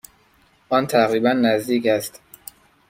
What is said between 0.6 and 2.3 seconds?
آن تقریبا نزدیک است.